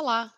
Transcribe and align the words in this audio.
Olá! 0.00 0.32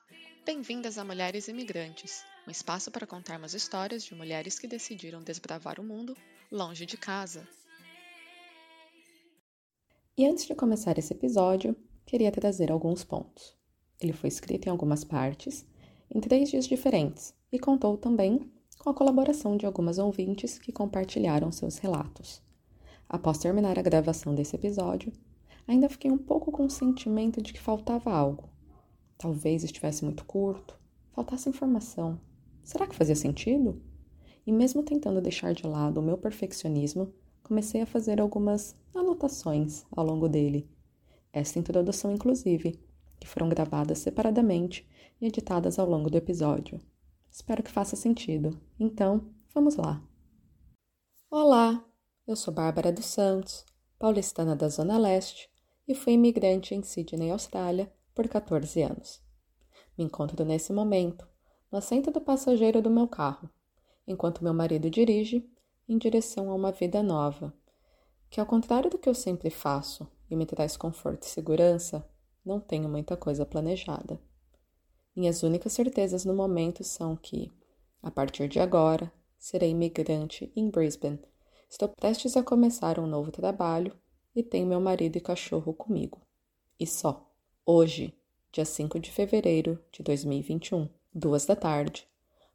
Bem-vindas 0.47 0.97
a 0.97 1.05
Mulheres 1.05 1.47
Imigrantes, 1.47 2.25
um 2.49 2.51
espaço 2.51 2.91
para 2.91 3.07
contarmos 3.07 3.53
histórias 3.53 4.03
de 4.03 4.15
mulheres 4.15 4.59
que 4.59 4.67
decidiram 4.67 5.23
desbravar 5.23 5.79
o 5.79 5.85
mundo 5.85 6.17
longe 6.51 6.87
de 6.87 6.97
casa. 6.97 7.47
E 10.17 10.25
antes 10.25 10.46
de 10.46 10.55
começar 10.55 10.96
esse 10.96 11.13
episódio, 11.13 11.77
queria 12.07 12.33
trazer 12.33 12.73
alguns 12.73 13.04
pontos. 13.04 13.54
Ele 14.01 14.15
foi 14.15 14.29
escrito 14.29 14.67
em 14.67 14.71
algumas 14.71 15.04
partes, 15.04 15.67
em 16.11 16.23
três 16.23 16.49
dias 16.49 16.67
diferentes, 16.67 17.35
e 17.53 17.59
contou 17.59 17.99
também 17.99 18.51
com 18.79 18.89
a 18.89 18.95
colaboração 18.95 19.59
de 19.59 19.67
algumas 19.67 19.99
ouvintes 19.99 20.59
que 20.59 20.73
compartilharam 20.73 21.53
seus 21.53 21.77
relatos. 21.77 22.40
Após 23.07 23.37
terminar 23.37 23.79
a 23.79 23.82
gravação 23.82 24.35
desse 24.35 24.57
episódio, 24.57 25.13
ainda 25.68 25.90
fiquei 25.90 26.11
um 26.11 26.17
pouco 26.17 26.51
com 26.51 26.65
o 26.65 26.71
sentimento 26.71 27.43
de 27.43 27.53
que 27.53 27.61
faltava 27.61 28.11
algo. 28.11 28.50
Talvez 29.21 29.63
estivesse 29.63 30.03
muito 30.03 30.25
curto, 30.25 30.81
faltasse 31.13 31.47
informação. 31.47 32.19
Será 32.65 32.87
que 32.87 32.95
fazia 32.95 33.15
sentido? 33.15 33.79
E 34.47 34.51
mesmo 34.51 34.83
tentando 34.83 35.20
deixar 35.20 35.53
de 35.53 35.67
lado 35.67 36.01
o 36.01 36.03
meu 36.03 36.17
perfeccionismo, 36.17 37.12
comecei 37.43 37.83
a 37.83 37.87
fazer 37.87 38.19
algumas 38.19 38.75
anotações 38.95 39.84
ao 39.91 40.06
longo 40.06 40.27
dele. 40.27 40.70
Esta 41.34 41.59
introdução, 41.59 42.11
inclusive, 42.11 42.81
que 43.20 43.29
foram 43.29 43.51
gravadas 43.51 43.98
separadamente 43.98 44.89
e 45.21 45.27
editadas 45.27 45.79
ao 45.79 45.87
longo 45.87 46.09
do 46.09 46.17
episódio. 46.17 46.81
Espero 47.31 47.62
que 47.62 47.71
faça 47.71 47.97
sentido. 47.97 48.59
Então, 48.79 49.29
vamos 49.53 49.77
lá. 49.77 50.03
Olá, 51.31 51.84
eu 52.27 52.37
sou 52.37 52.55
Bárbara 52.55 52.91
dos 52.91 53.05
Santos, 53.05 53.67
paulistana 53.99 54.57
da 54.57 54.71
Zona 54.71 54.97
Leste 54.97 55.51
e 55.87 55.95
fui 55.95 56.15
imigrante 56.15 56.75
em 56.75 56.83
Sydney, 56.83 57.31
Austrália, 57.31 57.93
por 58.21 58.29
14 58.29 58.83
anos. 58.83 59.23
Me 59.97 60.05
encontro 60.05 60.45
nesse 60.45 60.75
momento 60.75 61.27
no 61.73 61.79
assento 61.79 62.11
do 62.11 62.21
passageiro 62.21 62.83
do 62.83 62.91
meu 62.91 63.09
carro, 63.09 63.49
enquanto 64.07 64.45
meu 64.45 64.53
marido 64.53 64.91
dirige 64.91 65.49
em 65.89 65.97
direção 65.97 66.51
a 66.51 66.55
uma 66.55 66.71
vida 66.71 67.03
nova, 67.03 67.55
que, 68.29 68.39
ao 68.39 68.45
contrário 68.45 68.91
do 68.91 68.99
que 68.99 69.09
eu 69.09 69.15
sempre 69.15 69.49
faço 69.49 70.07
e 70.31 70.37
me 70.37 70.45
traz 70.45 70.77
conforto 70.77 71.23
e 71.23 71.31
segurança, 71.31 72.07
não 72.45 72.61
tenho 72.61 72.91
muita 72.91 73.17
coisa 73.17 73.47
planejada. 73.47 74.21
Minhas 75.17 75.43
únicas 75.43 75.73
certezas 75.73 76.23
no 76.27 76.34
momento 76.34 76.84
são 76.84 77.17
que, 77.17 77.51
a 78.03 78.11
partir 78.11 78.49
de 78.49 78.61
agora, 78.61 79.11
serei 79.39 79.71
imigrante 79.71 80.53
em 80.55 80.69
Brisbane. 80.69 81.21
Estou 81.71 81.89
prestes 81.89 82.37
a 82.37 82.43
começar 82.43 82.99
um 82.99 83.07
novo 83.07 83.33
trabalho 83.33 83.99
e 84.37 84.43
tenho 84.43 84.67
meu 84.67 84.79
marido 84.79 85.17
e 85.17 85.23
cachorro 85.23 85.73
comigo. 85.73 86.21
E 86.79 86.87
só, 86.87 87.30
hoje, 87.71 88.13
dia 88.51 88.65
5 88.65 88.99
de 88.99 89.13
fevereiro 89.13 89.79
de 89.93 90.03
2021, 90.03 90.89
duas 91.15 91.47
da 91.47 91.55
tarde, 91.55 92.05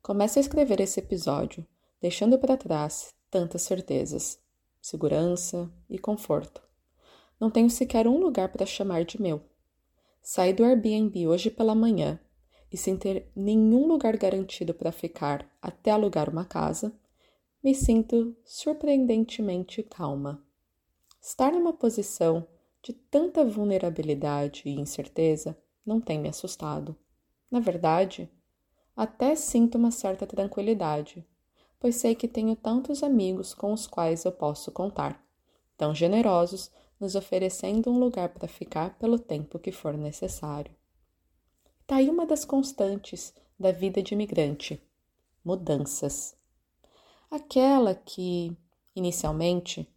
começo 0.02 0.38
a 0.38 0.42
escrever 0.42 0.82
esse 0.82 1.00
episódio, 1.00 1.66
deixando 2.02 2.38
para 2.38 2.58
trás 2.58 3.14
tantas 3.32 3.62
certezas, 3.62 4.38
segurança 4.82 5.72
e 5.90 5.98
conforto. 5.98 6.62
Não 7.40 7.50
tenho 7.50 7.70
sequer 7.70 8.10
um 8.10 8.18
lugar 8.18 8.50
para 8.50 8.66
chamar 8.66 9.06
de 9.06 9.22
meu. 9.22 9.42
Saí 10.22 10.52
do 10.52 10.66
Airbnb 10.66 11.28
hoje 11.28 11.50
pela 11.50 11.74
manhã 11.74 12.20
e 12.70 12.76
sem 12.76 12.98
ter 12.98 13.32
nenhum 13.34 13.88
lugar 13.88 14.18
garantido 14.18 14.74
para 14.74 14.92
ficar 14.92 15.50
até 15.62 15.92
alugar 15.92 16.30
uma 16.30 16.44
casa, 16.44 16.94
me 17.64 17.74
sinto 17.74 18.36
surpreendentemente 18.44 19.82
calma. 19.82 20.44
Estar 21.22 21.54
numa 21.54 21.72
posição 21.72 22.46
de 22.86 22.94
tanta 22.94 23.44
vulnerabilidade 23.44 24.62
e 24.64 24.80
incerteza 24.80 25.58
não 25.84 26.00
tem 26.00 26.20
me 26.20 26.30
assustado. 26.30 26.96
Na 27.50 27.60
verdade, 27.60 28.30
até 28.96 29.36
sinto 29.36 29.76
uma 29.76 29.90
certa 29.90 30.28
tranquilidade, 30.28 31.28
pois 31.80 31.96
sei 31.96 32.14
que 32.14 32.28
tenho 32.28 32.56
tantos 32.56 33.02
amigos 33.02 33.56
com 33.56 33.74
os 33.74 33.88
quais 33.88 34.24
eu 34.24 34.32
posso 34.32 34.72
contar, 34.72 35.20
tão 35.76 35.96
generosos, 35.96 36.70
nos 37.00 37.16
oferecendo 37.16 37.90
um 37.90 37.98
lugar 37.98 38.30
para 38.30 38.48
ficar 38.48 38.96
pelo 39.00 39.18
tempo 39.18 39.58
que 39.58 39.72
for 39.72 39.98
necessário. 39.98 40.72
Está 41.82 41.96
aí 41.96 42.08
uma 42.08 42.28
das 42.28 42.46
constantes 42.46 43.34
da 43.60 43.72
vida 43.72 44.00
de 44.04 44.14
imigrante: 44.14 44.80
mudanças. 45.44 46.38
Aquela 47.32 47.96
que, 47.96 48.56
inicialmente, 48.96 49.92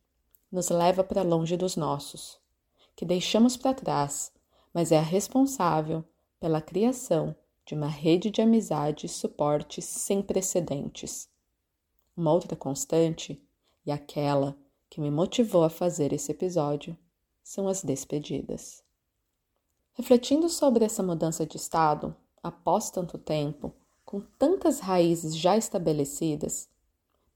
nos 0.51 0.71
leva 0.71 1.05
para 1.05 1.21
longe 1.21 1.55
dos 1.55 1.77
nossos, 1.77 2.41
que 2.99 3.07
deixamos 3.07 3.57
para 3.57 3.73
trás, 3.73 4.33
mas 4.75 4.91
é 4.91 4.99
a 4.99 5.03
responsável 5.03 6.05
pela 6.41 6.61
criação 6.61 7.33
de 7.65 7.73
uma 7.77 7.87
rede 7.87 8.29
de 8.29 8.43
amizade 8.43 9.07
e 9.07 9.09
suporte 9.09 9.81
sem 9.81 10.21
precedentes. 10.21 11.29
Uma 12.17 12.33
outra 12.33 12.57
constante, 12.57 13.41
e 13.87 13.93
aquela 13.93 14.59
que 14.91 15.01
me 15.01 15.13
motivou 15.13 15.63
a 15.63 15.71
fazer 15.71 16.13
esse 16.13 16.33
episódio, 16.33 16.99
são 17.41 17.69
as 17.69 17.85
despedidas. 17.85 18.83
Refletindo 19.93 20.49
sobre 20.49 20.85
essa 20.85 21.01
mudança 21.01 21.47
de 21.47 21.57
estado, 21.57 22.17
após 22.43 22.91
tanto 22.91 23.17
tempo, 23.17 23.73
com 24.05 24.21
tantas 24.37 24.81
raízes 24.81 25.37
já 25.37 25.57
estabelecidas, 25.57 26.69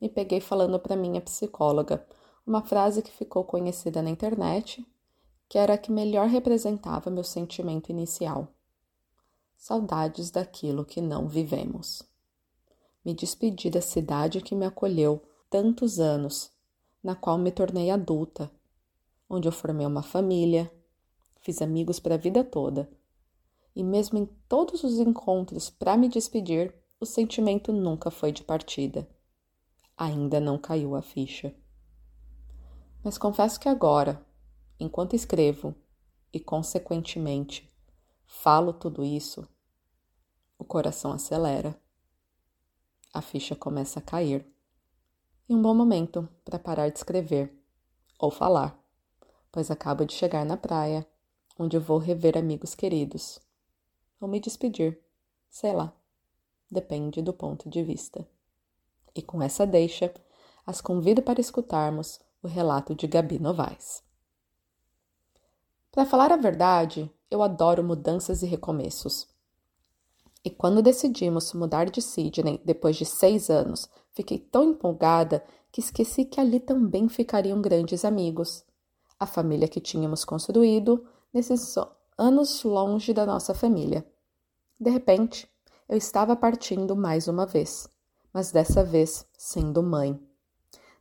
me 0.01 0.09
peguei 0.09 0.41
falando 0.41 0.81
para 0.81 0.97
minha 0.97 1.21
psicóloga 1.21 2.05
uma 2.45 2.63
frase 2.63 3.01
que 3.01 3.13
ficou 3.13 3.45
conhecida 3.45 4.03
na 4.03 4.11
internet, 4.11 4.85
que 5.53 5.59
era 5.59 5.75
a 5.75 5.77
que 5.77 5.93
melhor 5.93 6.29
representava 6.29 7.11
meu 7.11 7.23
sentimento 7.23 7.91
inicial. 7.91 8.49
Saudades 9.55 10.31
daquilo 10.31 10.83
que 10.83 10.99
não 10.99 11.29
vivemos. 11.29 12.03
Me 13.05 13.13
despedi 13.13 13.69
da 13.69 13.83
cidade 13.83 14.41
que 14.41 14.55
me 14.55 14.65
acolheu 14.65 15.23
tantos 15.51 16.01
anos, 16.01 16.51
na 17.05 17.15
qual 17.15 17.37
me 17.37 17.53
tornei 17.53 17.91
adulta, 17.91 18.51
onde 19.29 19.47
eu 19.47 19.53
formei 19.53 19.85
uma 19.85 20.03
família, 20.03 20.73
fiz 21.43 21.61
amigos 21.61 22.01
para 22.01 22.15
a 22.15 22.19
vida 22.19 22.43
toda. 22.43 22.91
E 23.77 23.85
mesmo 23.85 24.19
em 24.19 24.25
todos 24.49 24.83
os 24.83 24.99
encontros 24.99 25.69
para 25.69 25.99
me 25.99 26.09
despedir, 26.09 26.75
o 26.99 27.05
sentimento 27.05 27.75
nunca 27.75 28.11
foi 28.11 28.33
de 28.33 28.43
partida. 28.43 29.07
Ainda 29.99 30.41
não 30.41 30.57
caiu 30.57 30.97
a 30.97 31.03
ficha. 31.03 31.55
Mas 33.05 33.19
confesso 33.19 33.61
que 33.61 33.69
agora, 33.69 34.25
enquanto 34.83 35.15
escrevo 35.15 35.75
e, 36.33 36.41
consequentemente, 36.41 37.73
falo 38.27 38.73
tudo 38.73 39.05
isso, 39.05 39.47
o 40.59 40.65
coração 40.65 41.13
acelera. 41.13 41.81
A 43.13 43.23
ficha 43.23 43.55
começa 43.55 43.99
a 43.99 44.03
cair. 44.03 44.47
E 45.49 45.55
um 45.55 45.61
bom 45.61 45.75
momento 45.75 46.29
para 46.45 46.59
parar 46.59 46.89
de 46.89 46.99
escrever 46.99 47.53
ou 48.19 48.31
falar, 48.31 48.79
pois 49.51 49.71
acabo 49.71 50.05
de 50.05 50.15
chegar 50.15 50.45
na 50.45 50.57
praia 50.57 51.07
onde 51.59 51.79
vou 51.79 51.99
rever 51.99 52.37
amigos 52.37 52.75
queridos. 52.75 53.39
Ou 54.21 54.29
me 54.29 54.41
despedir, 54.41 54.99
sei 55.51 55.73
lá. 55.73 55.93
Depende 56.71 57.21
do 57.21 57.33
ponto 57.33 57.69
de 57.69 57.83
vista. 57.83 58.27
E 59.15 59.21
com 59.21 59.43
essa 59.43 59.67
deixa, 59.67 60.13
as 60.65 60.81
convido 60.81 61.23
para 61.23 61.41
escutarmos 61.41 62.19
o 62.43 62.49
relato 62.49 62.95
de 62.95 63.07
Gabi 63.07 63.39
Novaes. 63.39 64.03
Para 65.93 66.07
falar 66.07 66.33
a 66.33 66.37
verdade, 66.37 67.13
eu 67.31 67.43
adoro 67.43 67.85
mudanças 67.85 68.43
e 68.43 68.47
recomeços. 68.47 69.29
E 70.43 70.49
quando 70.49 70.81
decidimos 70.81 71.53
mudar 71.53 71.91
de 71.91 72.01
Sydney 72.01 72.59
depois 72.65 72.97
de 72.97 73.05
seis 73.05 73.51
anos, 73.51 73.91
fiquei 74.15 74.39
tão 74.39 74.65
empolgada 74.71 75.45
que 75.71 75.81
esqueci 75.81 76.25
que 76.25 76.41
ali 76.41 76.59
também 76.59 77.11
ficariam 77.11 77.61
grandes 77.61 78.07
amigos. 78.07 78.65
A 79.21 79.27
família 79.27 79.69
que 79.69 79.83
tínhamos 79.83 80.25
construído, 80.25 81.07
nesses 81.33 81.75
anos 82.17 82.65
longe 82.65 83.13
da 83.13 83.27
nossa 83.27 83.53
família. 83.53 84.03
De 84.81 84.89
repente, 84.89 85.47
eu 85.87 85.99
estava 85.99 86.35
partindo 86.35 86.97
mais 86.97 87.29
uma 87.29 87.45
vez, 87.45 87.87
mas 88.33 88.51
dessa 88.51 88.83
vez 88.83 89.27
sendo 89.37 89.83
mãe. 89.83 90.19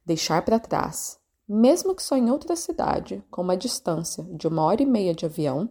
Deixar 0.06 0.44
para 0.44 0.60
trás, 0.60 1.18
mesmo 1.48 1.96
que 1.96 2.04
só 2.04 2.16
em 2.16 2.32
outra 2.32 2.56
cidade, 2.56 3.24
com 3.30 3.42
uma 3.42 3.58
distância 3.58 4.24
de 4.24 4.48
uma 4.48 4.64
hora 4.64 4.82
e 4.82 4.86
meia 4.86 5.14
de 5.14 5.26
avião, 5.26 5.70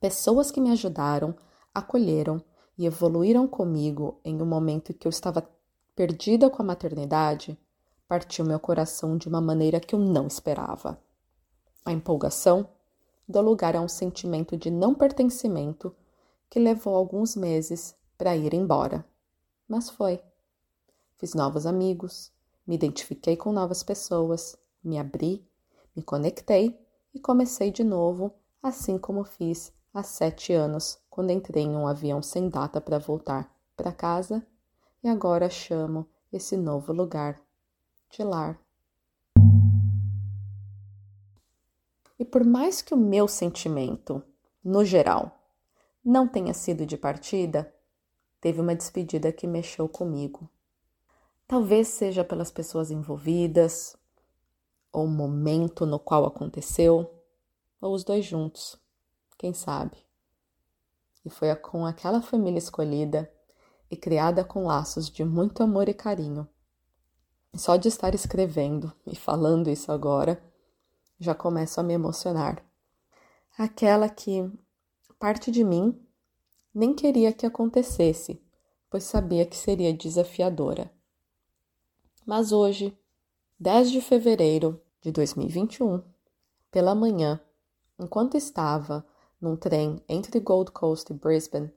pessoas 0.00 0.50
que 0.50 0.60
me 0.60 0.70
ajudaram, 0.70 1.34
acolheram 1.74 2.42
e 2.76 2.86
evoluíram 2.86 3.46
comigo 3.46 4.20
em 4.24 4.40
um 4.40 4.46
momento 4.46 4.94
que 4.94 5.06
eu 5.06 5.10
estava 5.10 5.48
perdida 5.94 6.50
com 6.50 6.62
a 6.62 6.66
maternidade, 6.66 7.58
partiu 8.08 8.44
meu 8.44 8.58
coração 8.58 9.16
de 9.16 9.28
uma 9.28 9.40
maneira 9.40 9.80
que 9.80 9.94
eu 9.94 9.98
não 9.98 10.26
esperava. 10.26 10.98
A 11.84 11.92
empolgação 11.92 12.68
dá 13.28 13.40
lugar 13.40 13.76
a 13.76 13.80
um 13.80 13.88
sentimento 13.88 14.56
de 14.56 14.70
não 14.70 14.94
pertencimento 14.94 15.94
que 16.50 16.58
levou 16.58 16.94
alguns 16.94 17.34
meses 17.34 17.94
para 18.16 18.36
ir 18.36 18.54
embora. 18.54 19.04
Mas 19.68 19.88
foi. 19.88 20.20
Fiz 21.16 21.34
novos 21.34 21.66
amigos, 21.66 22.30
me 22.66 22.74
identifiquei 22.74 23.36
com 23.36 23.52
novas 23.52 23.82
pessoas, 23.82 24.56
me 24.84 24.98
abri, 24.98 25.48
me 25.96 26.02
conectei 26.02 26.78
e 27.14 27.20
comecei 27.20 27.70
de 27.70 27.82
novo 27.82 28.32
assim 28.62 28.98
como 28.98 29.24
fiz 29.24 29.72
há 29.92 30.02
sete 30.02 30.52
anos, 30.52 30.98
quando 31.08 31.30
entrei 31.30 31.64
em 31.64 31.76
um 31.76 31.86
avião 31.86 32.22
sem 32.22 32.48
data 32.48 32.80
para 32.80 32.98
voltar 32.98 33.54
para 33.76 33.92
casa 33.92 34.44
e 35.02 35.08
agora 35.08 35.50
chamo 35.50 36.08
esse 36.32 36.56
novo 36.56 36.92
lugar 36.92 37.40
de 38.10 38.24
lar. 38.24 38.58
E 42.18 42.24
por 42.24 42.44
mais 42.44 42.80
que 42.80 42.94
o 42.94 42.96
meu 42.96 43.28
sentimento, 43.28 44.22
no 44.62 44.84
geral, 44.84 45.38
não 46.04 46.26
tenha 46.26 46.54
sido 46.54 46.86
de 46.86 46.96
partida, 46.96 47.72
teve 48.40 48.60
uma 48.60 48.74
despedida 48.74 49.32
que 49.32 49.46
mexeu 49.46 49.88
comigo. 49.88 50.48
Talvez 51.46 51.88
seja 51.88 52.24
pelas 52.24 52.50
pessoas 52.50 52.90
envolvidas, 52.90 53.96
ou 54.94 55.06
o 55.06 55.08
momento 55.08 55.84
no 55.84 55.98
qual 55.98 56.24
aconteceu, 56.24 57.12
ou 57.80 57.92
os 57.92 58.04
dois 58.04 58.24
juntos, 58.24 58.78
quem 59.36 59.52
sabe. 59.52 59.98
E 61.24 61.28
foi 61.28 61.52
com 61.56 61.84
aquela 61.84 62.22
família 62.22 62.58
escolhida 62.58 63.28
e 63.90 63.96
criada 63.96 64.44
com 64.44 64.66
laços 64.66 65.10
de 65.10 65.24
muito 65.24 65.64
amor 65.64 65.88
e 65.88 65.94
carinho. 65.94 66.48
Só 67.56 67.76
de 67.76 67.88
estar 67.88 68.14
escrevendo 68.14 68.92
e 69.04 69.16
falando 69.16 69.68
isso 69.68 69.90
agora, 69.90 70.40
já 71.18 71.34
começo 71.34 71.80
a 71.80 71.82
me 71.82 71.92
emocionar. 71.92 72.64
Aquela 73.58 74.08
que 74.08 74.48
parte 75.18 75.50
de 75.50 75.64
mim 75.64 76.00
nem 76.72 76.94
queria 76.94 77.32
que 77.32 77.46
acontecesse, 77.46 78.40
pois 78.88 79.02
sabia 79.02 79.44
que 79.44 79.56
seria 79.56 79.92
desafiadora. 79.92 80.92
Mas 82.24 82.52
hoje, 82.52 82.96
10 83.58 83.90
de 83.90 84.00
fevereiro 84.00 84.83
de 85.04 85.12
2021, 85.12 86.02
pela 86.70 86.94
manhã, 86.94 87.38
enquanto 87.98 88.38
estava 88.38 89.06
num 89.38 89.54
trem 89.54 90.02
entre 90.08 90.40
Gold 90.40 90.70
Coast 90.70 91.12
e 91.12 91.14
Brisbane, 91.14 91.70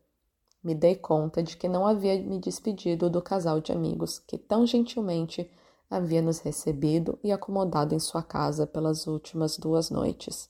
me 0.64 0.74
dei 0.74 0.96
conta 0.96 1.44
de 1.44 1.58
que 1.58 1.68
não 1.68 1.86
havia 1.86 2.18
me 2.24 2.40
despedido 2.40 3.10
do 3.10 3.22
casal 3.22 3.60
de 3.60 3.74
amigos 3.74 4.18
que 4.18 4.38
tão 4.38 4.66
gentilmente 4.66 5.52
havia 5.90 6.22
nos 6.22 6.40
recebido 6.40 7.20
e 7.22 7.30
acomodado 7.30 7.94
em 7.94 8.00
sua 8.00 8.24
casa 8.24 8.66
pelas 8.66 9.08
últimas 9.08 9.58
duas 9.58 9.90
noites, 9.90 10.50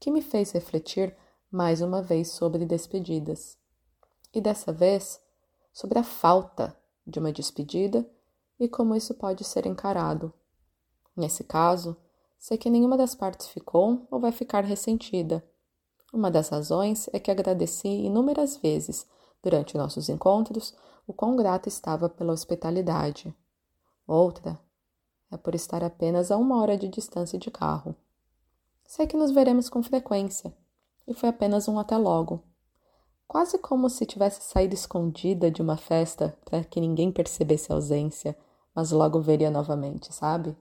que 0.00 0.10
me 0.10 0.20
fez 0.20 0.50
refletir 0.50 1.16
mais 1.48 1.80
uma 1.80 2.02
vez 2.02 2.26
sobre 2.28 2.66
despedidas. 2.66 3.56
E 4.34 4.40
dessa 4.40 4.72
vez, 4.72 5.20
sobre 5.72 6.00
a 6.00 6.02
falta 6.02 6.76
de 7.06 7.20
uma 7.20 7.32
despedida 7.32 8.04
e 8.58 8.68
como 8.68 8.96
isso 8.96 9.14
pode 9.14 9.44
ser 9.44 9.64
encarado. 9.64 10.34
Nesse 11.16 11.44
caso, 11.44 11.96
sei 12.38 12.58
que 12.58 12.70
nenhuma 12.70 12.96
das 12.96 13.14
partes 13.14 13.46
ficou 13.46 14.06
ou 14.10 14.18
vai 14.18 14.32
ficar 14.32 14.64
ressentida. 14.64 15.44
Uma 16.12 16.30
das 16.30 16.48
razões 16.48 17.08
é 17.12 17.18
que 17.18 17.30
agradeci 17.30 17.88
inúmeras 17.88 18.56
vezes, 18.56 19.06
durante 19.42 19.76
nossos 19.76 20.08
encontros, 20.08 20.74
o 21.06 21.12
quão 21.12 21.36
grata 21.36 21.68
estava 21.68 22.08
pela 22.08 22.32
hospitalidade. 22.32 23.34
Outra 24.06 24.58
é 25.30 25.36
por 25.36 25.54
estar 25.54 25.82
apenas 25.82 26.30
a 26.30 26.36
uma 26.36 26.60
hora 26.60 26.76
de 26.76 26.88
distância 26.88 27.38
de 27.38 27.50
carro. 27.50 27.94
Sei 28.86 29.06
que 29.06 29.16
nos 29.16 29.30
veremos 29.30 29.68
com 29.68 29.82
frequência, 29.82 30.54
e 31.06 31.14
foi 31.14 31.28
apenas 31.28 31.68
um 31.68 31.78
até 31.78 31.96
logo. 31.96 32.42
Quase 33.26 33.58
como 33.58 33.88
se 33.90 34.06
tivesse 34.06 34.42
saído 34.42 34.74
escondida 34.74 35.50
de 35.50 35.62
uma 35.62 35.76
festa 35.76 36.36
para 36.44 36.62
que 36.62 36.80
ninguém 36.80 37.10
percebesse 37.10 37.72
a 37.72 37.74
ausência 37.74 38.36
mas 38.74 38.90
logo 38.90 39.20
veria 39.20 39.50
novamente, 39.50 40.12
sabe? 40.12 40.56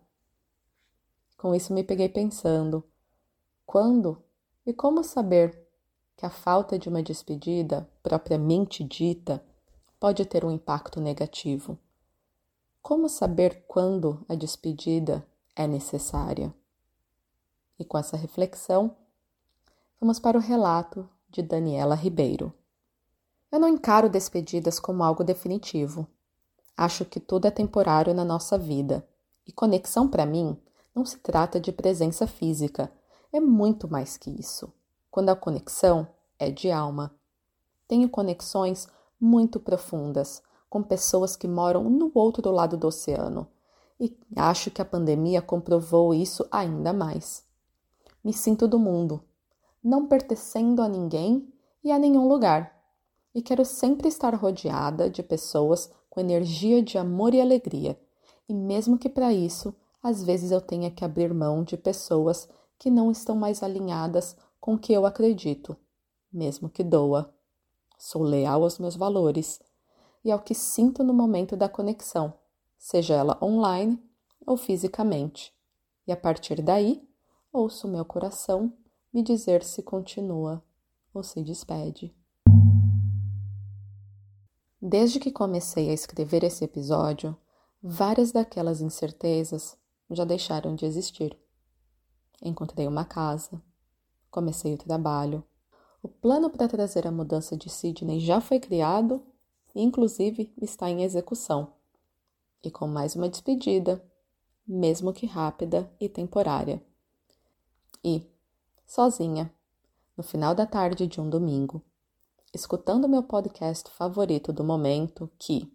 Com 1.43 1.53
isso 1.53 1.73
me 1.73 1.83
peguei 1.83 2.07
pensando: 2.07 2.81
quando 3.65 4.23
e 4.65 4.71
como 4.71 5.03
saber 5.03 5.67
que 6.15 6.25
a 6.25 6.29
falta 6.29 6.79
de 6.79 6.87
uma 6.87 7.03
despedida, 7.03 7.85
propriamente 8.01 8.81
dita, 8.81 9.43
pode 9.99 10.23
ter 10.23 10.45
um 10.45 10.51
impacto 10.51 11.01
negativo? 11.01 11.77
Como 12.81 13.09
saber 13.09 13.65
quando 13.67 14.25
a 14.29 14.35
despedida 14.35 15.27
é 15.53 15.67
necessária? 15.67 16.53
E 17.77 17.83
com 17.83 17.97
essa 17.97 18.15
reflexão, 18.15 18.95
vamos 19.99 20.21
para 20.21 20.37
o 20.37 20.41
relato 20.41 21.09
de 21.29 21.41
Daniela 21.41 21.93
Ribeiro. 21.93 22.53
Eu 23.51 23.59
não 23.59 23.67
encaro 23.67 24.09
despedidas 24.09 24.79
como 24.79 25.03
algo 25.03 25.25
definitivo. 25.25 26.07
Acho 26.77 27.03
que 27.03 27.19
tudo 27.19 27.47
é 27.47 27.51
temporário 27.51 28.13
na 28.13 28.23
nossa 28.23 28.57
vida. 28.57 29.05
E 29.45 29.51
conexão, 29.51 30.07
para 30.07 30.25
mim, 30.25 30.57
não 30.95 31.05
se 31.05 31.17
trata 31.19 31.59
de 31.59 31.71
presença 31.71 32.27
física, 32.27 32.91
é 33.31 33.39
muito 33.39 33.87
mais 33.87 34.17
que 34.17 34.29
isso. 34.29 34.71
Quando 35.09 35.29
a 35.29 35.35
conexão 35.35 36.07
é 36.39 36.51
de 36.51 36.71
alma. 36.71 37.13
Tenho 37.87 38.09
conexões 38.09 38.87
muito 39.19 39.59
profundas 39.59 40.41
com 40.69 40.81
pessoas 40.81 41.35
que 41.35 41.47
moram 41.47 41.89
no 41.89 42.11
outro 42.13 42.51
lado 42.51 42.75
do 42.77 42.87
oceano 42.87 43.47
e 43.99 44.17
acho 44.35 44.71
que 44.71 44.81
a 44.81 44.85
pandemia 44.85 45.41
comprovou 45.41 46.13
isso 46.13 46.45
ainda 46.51 46.91
mais. 46.91 47.45
Me 48.23 48.33
sinto 48.33 48.67
do 48.67 48.79
mundo, 48.79 49.23
não 49.83 50.07
pertencendo 50.07 50.81
a 50.81 50.89
ninguém 50.89 51.47
e 51.83 51.91
a 51.91 51.99
nenhum 51.99 52.27
lugar, 52.27 52.81
e 53.33 53.41
quero 53.41 53.65
sempre 53.65 54.07
estar 54.07 54.33
rodeada 54.35 55.09
de 55.09 55.23
pessoas 55.23 55.91
com 56.09 56.19
energia 56.19 56.81
de 56.81 56.97
amor 56.97 57.33
e 57.33 57.41
alegria, 57.41 57.99
e 58.47 58.53
mesmo 58.53 58.97
que 58.97 59.09
para 59.09 59.33
isso, 59.33 59.75
às 60.03 60.21
vezes 60.21 60.51
eu 60.51 60.59
tenha 60.59 60.91
que 60.91 61.05
abrir 61.05 61.33
mão 61.33 61.63
de 61.63 61.77
pessoas 61.77 62.49
que 62.77 62.91
não 62.91 63.09
estão 63.09 63.37
mais 63.37 63.63
alinhadas 63.63 64.35
com 64.59 64.73
o 64.73 64.77
que 64.77 64.91
eu 64.91 65.05
acredito, 65.05 65.77
mesmo 66.31 66.69
que 66.69 66.83
doa. 66.83 67.33
Sou 67.97 68.21
leal 68.21 68.63
aos 68.63 68.77
meus 68.77 68.97
valores 68.97 69.61
e 70.25 70.29
ao 70.29 70.39
que 70.39 70.53
sinto 70.53 71.03
no 71.03 71.13
momento 71.13 71.55
da 71.55 71.69
conexão, 71.69 72.33
seja 72.77 73.13
ela 73.13 73.37
online 73.41 73.97
ou 74.45 74.57
fisicamente. 74.57 75.53
E 76.05 76.11
a 76.11 76.17
partir 76.17 76.61
daí, 76.61 77.07
ouço 77.51 77.87
meu 77.87 78.03
coração 78.03 78.73
me 79.13 79.23
dizer 79.23 79.63
se 79.63 79.81
continua 79.81 80.61
ou 81.13 81.23
se 81.23 81.41
despede. 81.41 82.13
Desde 84.81 85.17
que 85.17 85.31
comecei 85.31 85.89
a 85.89 85.93
escrever 85.93 86.43
esse 86.43 86.65
episódio, 86.65 87.37
várias 87.81 88.33
daquelas 88.33 88.81
incertezas 88.81 89.77
já 90.15 90.25
deixaram 90.25 90.75
de 90.75 90.85
existir. 90.85 91.37
Encontrei 92.41 92.87
uma 92.87 93.05
casa, 93.05 93.61
comecei 94.29 94.73
o 94.73 94.77
trabalho, 94.77 95.43
o 96.03 96.09
plano 96.09 96.49
para 96.49 96.67
trazer 96.67 97.07
a 97.07 97.11
mudança 97.11 97.55
de 97.55 97.69
Sydney 97.69 98.19
já 98.19 98.41
foi 98.41 98.59
criado 98.59 99.23
e, 99.73 99.81
inclusive, 99.81 100.53
está 100.61 100.89
em 100.89 101.01
execução. 101.01 101.73
E 102.61 102.69
com 102.69 102.85
mais 102.85 103.15
uma 103.15 103.29
despedida, 103.29 104.03
mesmo 104.67 105.13
que 105.13 105.25
rápida 105.25 105.89
e 106.01 106.09
temporária. 106.09 106.83
E, 108.03 108.27
sozinha, 108.85 109.49
no 110.17 110.23
final 110.23 110.53
da 110.53 110.65
tarde 110.65 111.07
de 111.07 111.21
um 111.21 111.29
domingo, 111.29 111.81
escutando 112.53 113.07
meu 113.07 113.23
podcast 113.23 113.89
favorito 113.89 114.51
do 114.51 114.63
momento, 114.63 115.29
que, 115.39 115.71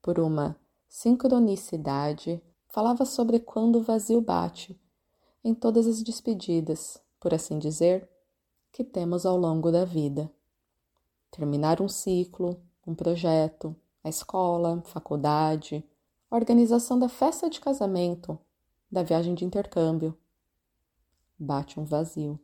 por 0.00 0.18
uma 0.18 0.56
sincronicidade, 0.88 2.42
falava 2.68 3.04
sobre 3.04 3.40
quando 3.40 3.76
o 3.76 3.82
vazio 3.82 4.20
bate 4.20 4.80
em 5.42 5.54
todas 5.54 5.86
as 5.86 6.02
despedidas, 6.02 7.00
por 7.20 7.32
assim 7.32 7.58
dizer, 7.58 8.08
que 8.70 8.84
temos 8.84 9.24
ao 9.24 9.36
longo 9.36 9.70
da 9.70 9.84
vida. 9.84 10.30
Terminar 11.30 11.80
um 11.80 11.88
ciclo, 11.88 12.60
um 12.86 12.94
projeto, 12.94 13.74
a 14.02 14.08
escola, 14.08 14.82
faculdade, 14.84 15.84
a 16.30 16.36
organização 16.36 16.98
da 16.98 17.08
festa 17.08 17.48
de 17.48 17.60
casamento, 17.60 18.38
da 18.90 19.02
viagem 19.02 19.34
de 19.34 19.44
intercâmbio. 19.44 20.16
Bate 21.38 21.78
um 21.78 21.84
vazio 21.84 22.38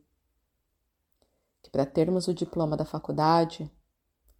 que 1.65 1.71
para 1.71 1.83
termos 1.83 2.27
o 2.27 2.33
diploma 2.33 2.77
da 2.77 2.85
faculdade, 2.85 3.71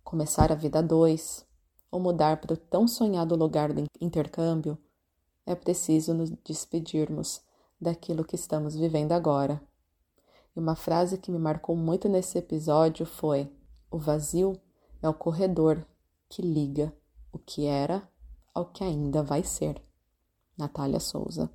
começar 0.03 0.51
a 0.51 0.55
vida 0.55 0.77
a 0.77 0.81
dois 0.83 1.43
ou 1.89 1.99
mudar 1.99 2.39
para 2.39 2.53
o 2.53 2.57
tão 2.57 2.87
sonhado 2.87 3.35
lugar 3.35 3.73
do 3.73 3.83
intercâmbio, 3.99 4.77
é 5.45 5.55
preciso 5.55 6.13
nos 6.13 6.29
despedirmos 6.43 7.41
daquilo 7.79 8.25
que 8.25 8.35
estamos 8.35 8.75
vivendo 8.75 9.11
agora. 9.11 9.61
E 10.55 10.59
uma 10.59 10.75
frase 10.75 11.17
que 11.17 11.31
me 11.31 11.37
marcou 11.39 11.75
muito 11.75 12.07
nesse 12.09 12.37
episódio 12.37 13.05
foi: 13.05 13.51
O 13.91 13.97
vazio 13.97 14.59
é 15.01 15.09
o 15.09 15.13
corredor 15.13 15.85
que 16.29 16.41
liga 16.41 16.93
o 17.31 17.37
que 17.37 17.65
era 17.65 18.07
ao 18.53 18.65
que 18.65 18.83
ainda 18.83 19.21
vai 19.21 19.43
ser. 19.43 19.81
Natália 20.57 20.99
Souza. 20.99 21.49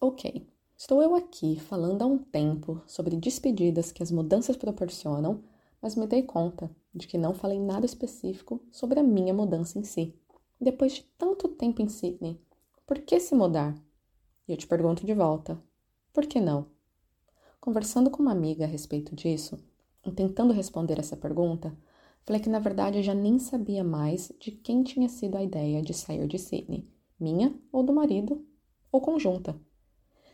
Ok, 0.00 0.48
Estou 0.80 1.02
eu 1.02 1.16
aqui 1.16 1.58
falando 1.58 2.02
há 2.02 2.06
um 2.06 2.18
tempo 2.18 2.80
sobre 2.86 3.16
despedidas 3.16 3.90
que 3.90 4.00
as 4.00 4.12
mudanças 4.12 4.56
proporcionam, 4.56 5.42
mas 5.82 5.96
me 5.96 6.06
dei 6.06 6.22
conta 6.22 6.70
de 6.94 7.08
que 7.08 7.18
não 7.18 7.34
falei 7.34 7.58
nada 7.58 7.84
específico 7.84 8.62
sobre 8.70 9.00
a 9.00 9.02
minha 9.02 9.34
mudança 9.34 9.76
em 9.76 9.82
si. 9.82 10.14
Depois 10.60 10.92
de 10.92 11.02
tanto 11.18 11.48
tempo 11.48 11.82
em 11.82 11.88
Sydney, 11.88 12.40
por 12.88 13.00
que 13.00 13.20
se 13.20 13.34
mudar? 13.34 13.74
E 14.48 14.52
eu 14.52 14.56
te 14.56 14.66
pergunto 14.66 15.04
de 15.04 15.12
volta: 15.12 15.62
por 16.10 16.24
que 16.24 16.40
não? 16.40 16.70
Conversando 17.60 18.10
com 18.10 18.22
uma 18.22 18.32
amiga 18.32 18.64
a 18.64 18.66
respeito 18.66 19.14
disso, 19.14 19.62
e 20.06 20.10
tentando 20.10 20.54
responder 20.54 20.98
essa 20.98 21.14
pergunta, 21.14 21.76
falei 22.22 22.40
que 22.40 22.48
na 22.48 22.58
verdade 22.58 22.96
eu 22.96 23.02
já 23.02 23.12
nem 23.12 23.38
sabia 23.38 23.84
mais 23.84 24.32
de 24.40 24.52
quem 24.52 24.82
tinha 24.82 25.06
sido 25.06 25.36
a 25.36 25.42
ideia 25.42 25.82
de 25.82 25.92
sair 25.92 26.26
de 26.26 26.38
Sydney, 26.38 26.90
minha 27.20 27.54
ou 27.70 27.82
do 27.82 27.92
marido, 27.92 28.42
ou 28.90 29.02
conjunta. 29.02 29.60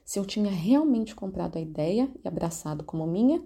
Se 0.05 0.21
eu 0.21 0.25
tinha 0.25 0.53
realmente 0.53 1.13
comprado 1.13 1.57
a 1.57 1.61
ideia 1.61 2.09
e 2.25 2.29
abraçado 2.29 2.85
como 2.85 3.05
minha, 3.05 3.45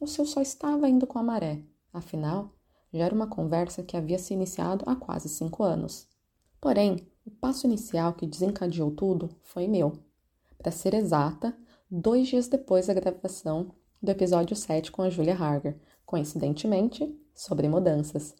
ou 0.00 0.06
se 0.06 0.18
eu 0.18 0.24
só 0.24 0.40
estava 0.40 0.88
indo 0.88 1.06
com 1.06 1.18
a 1.18 1.22
maré. 1.22 1.62
Afinal, 1.92 2.54
já 2.90 3.04
era 3.04 3.14
uma 3.14 3.26
conversa 3.26 3.82
que 3.82 3.98
havia 3.98 4.18
se 4.18 4.32
iniciado 4.32 4.82
há 4.88 4.96
quase 4.96 5.28
cinco 5.28 5.62
anos. 5.62 6.08
Porém, 6.58 7.06
o 7.26 7.30
passo 7.30 7.66
inicial 7.66 8.14
que 8.14 8.24
desencadeou 8.24 8.92
tudo 8.92 9.28
foi 9.42 9.66
meu. 9.66 9.98
Para 10.56 10.70
ser 10.70 10.94
exata, 10.94 11.58
dois 11.90 12.28
dias 12.28 12.46
depois 12.46 12.86
da 12.86 12.94
gravação 12.94 13.72
do 14.00 14.10
episódio 14.10 14.54
7 14.54 14.92
com 14.92 15.02
a 15.02 15.10
Julia 15.10 15.34
Harger, 15.34 15.76
coincidentemente, 16.04 17.12
sobre 17.34 17.68
mudanças. 17.68 18.32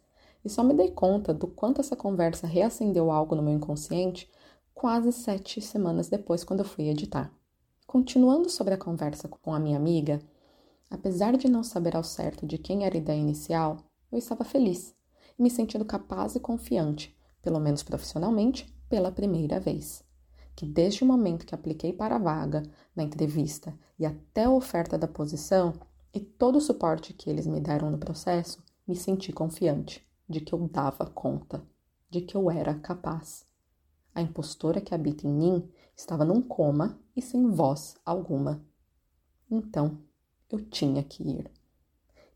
E 0.45 0.49
só 0.49 0.62
me 0.62 0.73
dei 0.73 0.93
conta 0.93 1.35
do 1.35 1.49
quanto 1.49 1.81
essa 1.81 1.97
conversa 1.97 2.47
reacendeu 2.47 3.11
algo 3.11 3.35
no 3.35 3.43
meu 3.43 3.55
inconsciente 3.55 4.31
quase 4.73 5.11
sete 5.11 5.61
semanas 5.61 6.09
depois, 6.09 6.45
quando 6.45 6.61
eu 6.61 6.64
fui 6.64 6.88
editar. 6.88 7.33
Continuando 7.88 8.49
sobre 8.49 8.75
a 8.75 8.78
conversa 8.78 9.26
com 9.26 9.52
a 9.52 9.59
minha 9.59 9.76
amiga, 9.76 10.21
apesar 10.88 11.37
de 11.37 11.49
não 11.49 11.64
saber 11.64 11.97
ao 11.97 12.05
certo 12.05 12.47
de 12.47 12.57
quem 12.57 12.85
era 12.85 12.95
a 12.95 12.99
ideia 12.99 13.19
inicial, 13.19 13.78
eu 14.12 14.19
estava 14.19 14.45
feliz 14.45 14.95
e 15.37 15.43
me 15.43 15.50
sentindo 15.50 15.85
capaz 15.85 16.37
e 16.37 16.40
confiante, 16.40 17.16
pelo 17.43 17.59
menos 17.59 17.83
profissionalmente, 17.83 18.75
pela 18.88 19.12
primeira 19.12 19.61
vez. 19.61 20.05
Que 20.55 20.66
desde 20.66 21.05
o 21.05 21.07
momento 21.07 21.45
que 21.45 21.55
apliquei 21.55 21.93
para 21.93 22.16
a 22.16 22.19
vaga, 22.19 22.62
na 22.95 23.02
entrevista 23.02 23.78
e 23.99 24.07
até 24.07 24.45
a 24.45 24.50
oferta 24.50 24.97
da 24.97 25.07
posição 25.07 25.75
e 26.14 26.21
todo 26.21 26.57
o 26.57 26.61
suporte 26.61 27.12
que 27.12 27.28
eles 27.28 27.47
me 27.47 27.61
deram 27.61 27.90
no 27.90 27.99
processo, 27.99 28.62
me 28.87 28.97
senti 28.97 29.33
confiante 29.33 30.07
de 30.28 30.40
que 30.40 30.52
eu 30.52 30.69
dava 30.69 31.07
conta, 31.07 31.62
de 32.09 32.23
que 32.23 32.37
eu 32.37 32.50
era 32.50 32.75
capaz. 32.75 33.47
A 34.14 34.23
impostora 34.23 34.81
que 34.81 34.95
habita 34.95 35.26
em 35.26 35.31
mim 35.31 35.71
estava 35.95 36.25
num 36.25 36.40
coma 36.40 36.99
e 37.14 37.21
sem 37.21 37.50
voz 37.50 37.97
alguma. 38.05 38.64
Então, 39.50 39.99
eu 40.50 40.61
tinha 40.61 41.02
que 41.02 41.23
ir. 41.23 41.50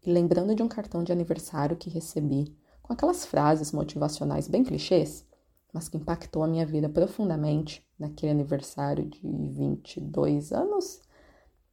E 0.04 0.12
lembrando 0.12 0.54
de 0.54 0.62
um 0.62 0.68
cartão 0.68 1.02
de 1.02 1.12
aniversário 1.12 1.76
que 1.76 1.90
recebi, 1.90 2.56
com 2.82 2.92
aquelas 2.92 3.24
frases 3.24 3.72
motivacionais 3.72 4.48
bem 4.48 4.64
clichês, 4.64 5.26
mas 5.72 5.88
que 5.88 5.96
impactou 5.96 6.42
a 6.42 6.48
minha 6.48 6.66
vida 6.66 6.88
profundamente 6.88 7.84
naquele 7.98 8.32
aniversário 8.32 9.04
de 9.04 9.20
22 9.20 10.52
anos, 10.52 11.00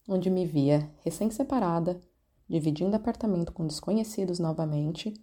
onde 0.08 0.30
me 0.30 0.46
via 0.46 0.92
recém-separada, 1.04 2.00
dividindo 2.48 2.96
apartamento 2.96 3.52
com 3.52 3.66
desconhecidos 3.66 4.40
novamente, 4.40 5.14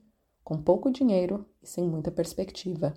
com 0.42 0.60
pouco 0.60 0.90
dinheiro 0.90 1.46
e 1.62 1.66
sem 1.66 1.84
muita 1.84 2.10
perspectiva. 2.10 2.92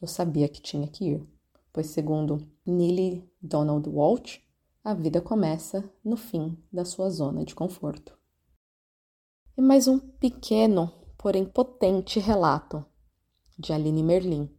Eu 0.00 0.08
sabia 0.08 0.48
que 0.48 0.60
tinha 0.60 0.86
que 0.86 1.10
ir, 1.10 1.26
pois, 1.72 1.86
segundo 1.86 2.46
Neely 2.66 3.30
Donald 3.40 3.88
Walsh, 3.88 4.40
a 4.84 4.92
vida 4.94 5.20
começa 5.20 5.88
no 6.04 6.16
fim 6.16 6.58
da 6.72 6.84
sua 6.84 7.08
zona 7.08 7.44
de 7.44 7.54
conforto. 7.54 8.18
E 9.56 9.62
mais 9.62 9.86
um 9.86 9.98
pequeno, 9.98 10.92
porém 11.16 11.44
potente 11.44 12.18
relato 12.18 12.84
de 13.58 13.72
Aline 13.72 14.02
Merlin. 14.02 14.50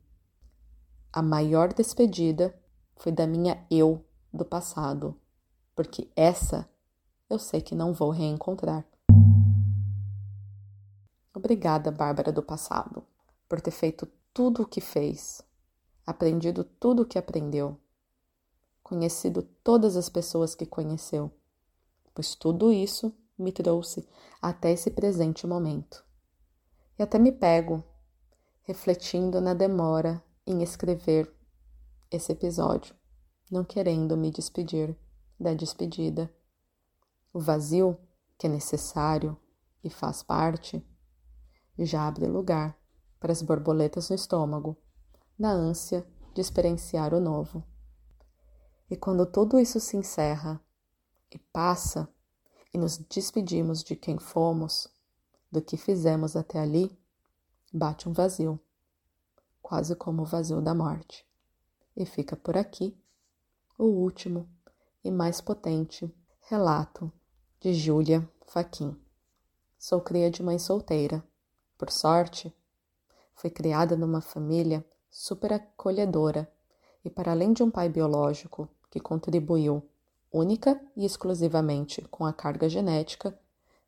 A 1.15 1.21
maior 1.21 1.71
despedida 1.71 2.59
foi 2.95 3.11
da 3.11 3.27
minha 3.27 3.63
eu 3.69 4.03
do 4.33 4.43
passado, 4.43 5.15
porque 5.75 6.09
essa 6.15 6.67
eu 7.29 7.37
sei 7.37 7.61
que 7.61 7.75
não 7.75 7.93
vou 7.93 8.09
reencontrar. 8.09 8.83
Obrigada, 11.31 11.91
Bárbara 11.91 12.31
do 12.31 12.41
passado, 12.41 13.05
por 13.47 13.61
ter 13.61 13.69
feito 13.69 14.07
tudo 14.33 14.63
o 14.63 14.65
que 14.65 14.81
fez, 14.81 15.43
aprendido 16.03 16.63
tudo 16.63 17.03
o 17.03 17.05
que 17.05 17.19
aprendeu, 17.19 17.79
conhecido 18.81 19.43
todas 19.63 19.95
as 19.95 20.09
pessoas 20.09 20.55
que 20.55 20.65
conheceu, 20.65 21.31
pois 22.11 22.33
tudo 22.33 22.71
isso 22.71 23.15
me 23.37 23.51
trouxe 23.51 24.09
até 24.41 24.71
esse 24.71 24.89
presente 24.89 25.45
momento. 25.45 26.03
E 26.97 27.03
até 27.03 27.19
me 27.19 27.31
pego 27.31 27.83
refletindo 28.63 29.39
na 29.39 29.53
demora 29.53 30.19
em 30.45 30.61
escrever 30.61 31.33
esse 32.11 32.31
episódio, 32.31 32.95
não 33.49 33.63
querendo 33.63 34.17
me 34.17 34.29
despedir 34.29 34.95
da 35.39 35.53
despedida. 35.53 36.33
O 37.33 37.39
vazio, 37.39 37.97
que 38.37 38.47
é 38.47 38.49
necessário 38.49 39.37
e 39.83 39.89
faz 39.89 40.21
parte, 40.21 40.85
já 41.79 42.07
abre 42.07 42.27
lugar 42.27 42.77
para 43.19 43.31
as 43.31 43.41
borboletas 43.41 44.09
no 44.09 44.15
estômago, 44.15 44.77
na 45.37 45.51
ânsia 45.51 46.05
de 46.33 46.41
experienciar 46.41 47.13
o 47.13 47.19
novo. 47.19 47.63
E 48.89 48.95
quando 48.95 49.25
tudo 49.25 49.59
isso 49.59 49.79
se 49.79 49.97
encerra 49.97 50.61
e 51.31 51.39
passa, 51.39 52.07
e 52.73 52.77
nos 52.77 52.97
despedimos 52.97 53.83
de 53.83 53.95
quem 53.95 54.17
fomos, 54.17 54.87
do 55.51 55.61
que 55.61 55.77
fizemos 55.77 56.35
até 56.35 56.59
ali, 56.59 56.95
bate 57.71 58.09
um 58.09 58.13
vazio, 58.13 58.59
quase 59.63 59.95
como 59.95 60.21
o 60.21 60.25
vazio 60.25 60.61
da 60.61 60.75
morte. 60.75 61.25
E 61.95 62.05
fica 62.05 62.35
por 62.35 62.57
aqui 62.57 62.95
o 63.77 63.85
último 63.85 64.47
e 65.03 65.09
mais 65.09 65.39
potente 65.39 66.13
relato 66.41 67.11
de 67.59 67.73
Júlia 67.73 68.29
Faquin. 68.45 68.95
Sou 69.79 70.01
cria 70.01 70.29
de 70.29 70.43
mãe 70.43 70.59
solteira. 70.59 71.23
Por 71.77 71.89
sorte, 71.89 72.53
fui 73.33 73.49
criada 73.49 73.95
numa 73.95 74.21
família 74.21 74.85
super 75.09 75.53
acolhedora 75.53 76.51
e, 77.03 77.09
para 77.09 77.31
além 77.31 77.53
de 77.53 77.63
um 77.63 77.71
pai 77.71 77.89
biológico 77.89 78.67
que 78.91 78.99
contribuiu 78.99 79.81
única 80.31 80.79
e 80.95 81.05
exclusivamente 81.05 82.01
com 82.03 82.25
a 82.25 82.33
carga 82.33 82.67
genética, 82.67 83.37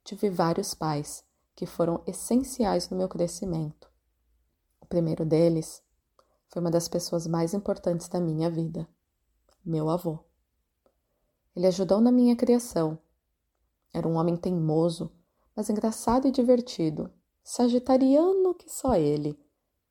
tive 0.03 0.29
vários 0.29 0.74
pais 0.74 1.24
que 1.55 1.65
foram 1.65 2.01
essenciais 2.05 2.89
no 2.89 2.98
meu 2.98 3.08
crescimento. 3.08 3.89
Primeiro 4.95 5.25
deles 5.25 5.83
foi 6.47 6.61
uma 6.61 6.71
das 6.71 6.87
pessoas 6.87 7.27
mais 7.27 7.53
importantes 7.53 8.07
da 8.07 8.17
minha 8.17 8.49
vida, 8.49 8.87
meu 9.65 9.89
avô. 9.89 10.19
Ele 11.53 11.67
ajudou 11.67 11.99
na 11.99 12.13
minha 12.13 12.33
criação. 12.33 12.97
Era 13.93 14.07
um 14.07 14.15
homem 14.15 14.37
teimoso, 14.37 15.11
mas 15.53 15.69
engraçado 15.69 16.29
e 16.29 16.31
divertido, 16.31 17.11
sagitariano 17.43 18.53
que 18.53 18.71
só 18.71 18.95
ele. 18.95 19.37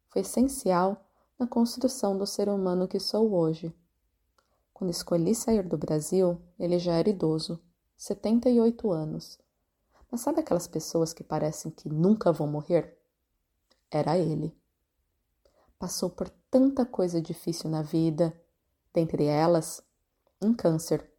Foi 0.08 0.22
essencial 0.22 1.06
na 1.38 1.46
construção 1.46 2.16
do 2.16 2.26
ser 2.26 2.48
humano 2.48 2.88
que 2.88 2.98
sou 2.98 3.34
hoje. 3.34 3.76
Quando 4.72 4.88
escolhi 4.88 5.34
sair 5.34 5.68
do 5.68 5.76
Brasil, 5.76 6.40
ele 6.58 6.78
já 6.78 6.94
era 6.94 7.10
idoso, 7.10 7.60
78 7.98 8.90
anos. 8.90 9.38
Mas 10.10 10.22
sabe 10.22 10.40
aquelas 10.40 10.66
pessoas 10.66 11.12
que 11.12 11.22
parecem 11.22 11.70
que 11.70 11.90
nunca 11.90 12.32
vão 12.32 12.46
morrer? 12.46 12.98
Era 13.90 14.16
ele. 14.16 14.56
Passou 15.78 16.08
por 16.08 16.28
tanta 16.50 16.86
coisa 16.86 17.20
difícil 17.20 17.68
na 17.68 17.82
vida, 17.82 18.32
dentre 18.92 19.24
elas, 19.24 19.82
um 20.40 20.54
câncer, 20.54 21.10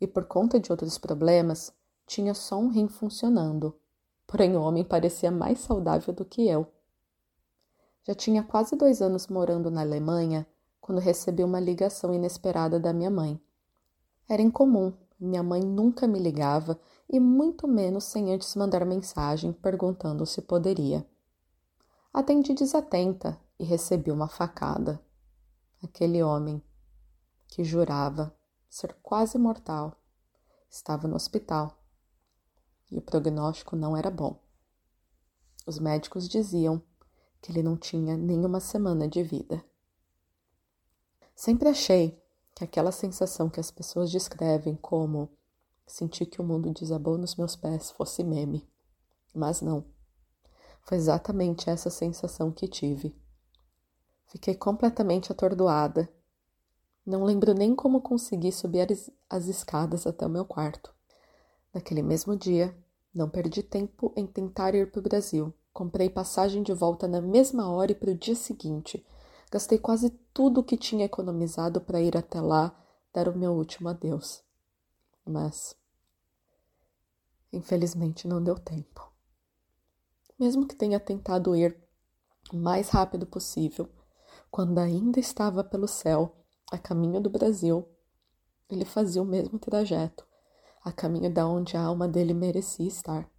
e 0.00 0.06
por 0.06 0.24
conta 0.24 0.58
de 0.58 0.70
outros 0.72 0.98
problemas, 0.98 1.72
tinha 2.06 2.34
só 2.34 2.58
um 2.58 2.68
rim 2.68 2.88
funcionando. 2.88 3.78
Porém, 4.26 4.56
o 4.56 4.62
homem 4.62 4.84
parecia 4.84 5.30
mais 5.30 5.60
saudável 5.60 6.12
do 6.12 6.24
que 6.24 6.48
eu. 6.48 6.66
Já 8.06 8.14
tinha 8.14 8.42
quase 8.42 8.74
dois 8.76 9.00
anos 9.00 9.28
morando 9.28 9.70
na 9.70 9.82
Alemanha 9.82 10.46
quando 10.80 10.98
recebi 10.98 11.44
uma 11.44 11.60
ligação 11.60 12.12
inesperada 12.12 12.80
da 12.80 12.92
minha 12.92 13.10
mãe. 13.10 13.40
Era 14.28 14.42
incomum, 14.42 14.92
minha 15.18 15.42
mãe 15.42 15.60
nunca 15.60 16.08
me 16.08 16.18
ligava 16.18 16.80
e 17.08 17.20
muito 17.20 17.68
menos 17.68 18.04
sem 18.04 18.32
antes 18.32 18.56
mandar 18.56 18.84
mensagem 18.86 19.52
perguntando 19.52 20.24
se 20.24 20.40
poderia. 20.40 21.06
Atendi 22.12 22.54
desatenta 22.54 23.38
e 23.60 23.64
recebi 23.64 24.10
uma 24.10 24.26
facada. 24.26 24.98
Aquele 25.82 26.22
homem, 26.22 26.62
que 27.46 27.62
jurava 27.62 28.34
ser 28.70 28.96
quase 29.02 29.36
mortal, 29.36 30.00
estava 30.70 31.06
no 31.06 31.14
hospital 31.14 31.78
e 32.90 32.96
o 32.96 33.02
prognóstico 33.02 33.76
não 33.76 33.94
era 33.94 34.10
bom. 34.10 34.40
Os 35.66 35.78
médicos 35.78 36.26
diziam 36.26 36.82
que 37.42 37.52
ele 37.52 37.62
não 37.62 37.76
tinha 37.76 38.16
nenhuma 38.16 38.60
semana 38.60 39.06
de 39.06 39.22
vida. 39.22 39.62
Sempre 41.36 41.68
achei 41.68 42.18
que 42.54 42.64
aquela 42.64 42.90
sensação 42.90 43.50
que 43.50 43.60
as 43.60 43.70
pessoas 43.70 44.10
descrevem 44.10 44.74
como 44.74 45.30
sentir 45.86 46.24
que 46.26 46.40
o 46.40 46.44
mundo 46.44 46.72
desabou 46.72 47.18
nos 47.18 47.36
meus 47.36 47.56
pés 47.56 47.90
fosse 47.90 48.24
meme. 48.24 48.66
Mas 49.34 49.60
não. 49.60 49.84
Foi 50.82 50.96
exatamente 50.96 51.68
essa 51.68 51.90
sensação 51.90 52.50
que 52.50 52.66
tive. 52.66 53.19
Fiquei 54.30 54.54
completamente 54.54 55.32
atordoada. 55.32 56.08
Não 57.04 57.24
lembro 57.24 57.52
nem 57.52 57.74
como 57.74 58.00
consegui 58.00 58.52
subir 58.52 58.86
as 59.28 59.46
escadas 59.46 60.06
até 60.06 60.24
o 60.24 60.30
meu 60.30 60.44
quarto. 60.44 60.94
Naquele 61.74 62.00
mesmo 62.00 62.36
dia, 62.36 62.72
não 63.12 63.28
perdi 63.28 63.60
tempo 63.60 64.12
em 64.16 64.28
tentar 64.28 64.72
ir 64.72 64.88
para 64.92 65.00
o 65.00 65.02
Brasil. 65.02 65.52
Comprei 65.72 66.08
passagem 66.08 66.62
de 66.62 66.72
volta 66.72 67.08
na 67.08 67.20
mesma 67.20 67.68
hora 67.72 67.90
e 67.90 67.94
para 67.94 68.12
o 68.12 68.14
dia 68.14 68.36
seguinte. 68.36 69.04
Gastei 69.50 69.78
quase 69.78 70.10
tudo 70.32 70.60
o 70.60 70.64
que 70.64 70.76
tinha 70.76 71.06
economizado 71.06 71.80
para 71.80 72.00
ir 72.00 72.16
até 72.16 72.40
lá 72.40 72.72
dar 73.12 73.28
o 73.28 73.36
meu 73.36 73.52
último 73.52 73.88
adeus. 73.88 74.44
Mas, 75.26 75.74
infelizmente, 77.52 78.28
não 78.28 78.40
deu 78.40 78.54
tempo. 78.54 79.10
Mesmo 80.38 80.68
que 80.68 80.76
tenha 80.76 81.00
tentado 81.00 81.56
ir 81.56 81.76
o 82.52 82.56
mais 82.56 82.90
rápido 82.90 83.26
possível, 83.26 83.88
quando 84.50 84.78
ainda 84.78 85.20
estava 85.20 85.62
pelo 85.62 85.86
céu, 85.86 86.36
a 86.70 86.78
caminho 86.78 87.20
do 87.20 87.30
Brasil, 87.30 87.88
ele 88.68 88.84
fazia 88.84 89.22
o 89.22 89.24
mesmo 89.24 89.58
trajeto, 89.58 90.26
a 90.82 90.92
caminho 90.92 91.32
da 91.32 91.46
onde 91.46 91.76
a 91.76 91.82
alma 91.82 92.08
dele 92.08 92.34
merecia 92.34 92.86
estar. 92.86 93.30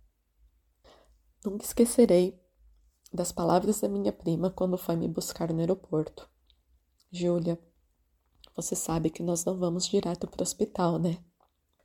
Nunca 1.44 1.66
esquecerei 1.66 2.40
das 3.12 3.32
palavras 3.32 3.82
da 3.82 3.90
minha 3.90 4.14
prima 4.14 4.50
quando 4.50 4.78
foi 4.78 4.96
me 4.96 5.08
buscar 5.08 5.52
no 5.52 5.60
aeroporto. 5.60 6.30
Júlia, 7.12 7.60
você 8.56 8.76
sabe 8.76 9.10
que 9.10 9.24
nós 9.24 9.44
não 9.44 9.58
vamos 9.58 9.88
direto 9.88 10.28
para 10.28 10.42
o 10.42 10.44
hospital, 10.44 10.98
né? 10.98 11.18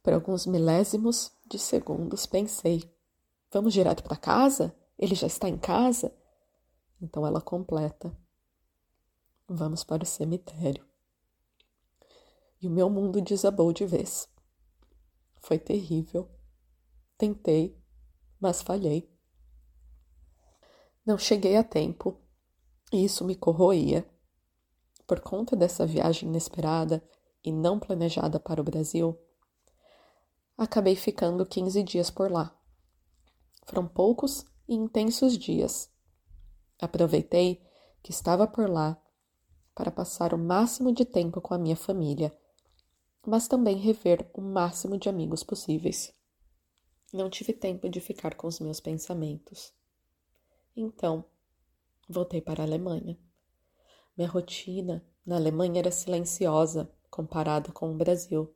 Por 0.03 0.13
alguns 0.13 0.47
milésimos 0.47 1.33
de 1.51 1.59
segundos 1.59 2.27
pensei: 2.27 2.89
vamos 3.53 3.73
direto 3.73 4.05
para 4.05 4.17
casa? 4.17 4.77
Ele 4.99 5.15
já 5.15 5.27
está 5.27 5.49
em 5.49 5.59
casa? 5.59 6.15
Então 7.01 7.27
ela 7.27 7.41
completa: 7.41 8.17
vamos 9.49 9.85
para 9.85 10.03
o 10.03 10.07
cemitério. 10.07 10.85
E 12.61 12.67
o 12.67 12.71
meu 12.71 12.91
mundo 12.91 13.21
desabou 13.21 13.73
de 13.73 13.87
vez. 13.87 14.29
Foi 15.41 15.59
terrível. 15.59 16.29
Tentei, 17.17 17.81
mas 18.41 18.63
falhei. 18.63 19.11
Não 21.05 21.17
cheguei 21.17 21.57
a 21.57 21.63
tempo 21.63 22.21
e 22.93 23.05
isso 23.05 23.25
me 23.25 23.35
corroía. 23.35 24.09
Por 25.07 25.21
conta 25.21 25.55
dessa 25.55 25.87
viagem 25.87 26.29
inesperada 26.29 27.07
e 27.45 27.53
não 27.53 27.79
planejada 27.79 28.41
para 28.41 28.61
o 28.61 28.65
Brasil, 28.65 29.17
acabei 30.59 30.97
ficando 30.97 31.47
15 31.47 31.83
dias 31.85 32.11
por 32.11 32.31
lá. 32.31 32.59
Foram 33.65 33.87
poucos 33.87 34.45
e 34.69 34.75
intensos 34.75 35.39
dias. 35.39 35.89
Aproveitei 36.81 37.65
que 38.03 38.11
estava 38.11 38.47
por 38.47 38.69
lá 38.69 39.01
para 39.77 39.91
passar 39.91 40.33
o 40.33 40.39
máximo 40.39 40.91
de 40.91 41.05
tempo 41.05 41.39
com 41.39 41.53
a 41.53 41.59
minha 41.59 41.77
família, 41.77 42.35
mas 43.27 43.47
também 43.47 43.77
rever 43.77 44.27
o 44.33 44.41
máximo 44.41 44.97
de 44.97 45.11
amigos 45.11 45.45
possíveis. 45.45 46.15
Não 47.13 47.29
tive 47.29 47.53
tempo 47.53 47.87
de 47.87 48.01
ficar 48.01 48.35
com 48.37 48.47
os 48.47 48.59
meus 48.59 48.81
pensamentos. 48.81 49.75
Então, 50.75 51.27
voltei 52.09 52.41
para 52.41 52.63
a 52.63 52.67
Alemanha. 52.67 53.19
Minha 54.17 54.31
rotina 54.31 55.05
na 55.27 55.37
Alemanha 55.37 55.81
era 55.81 55.91
silenciosa 55.91 56.91
comparada 57.11 57.71
com 57.71 57.93
o 57.93 57.97
Brasil. 57.97 58.53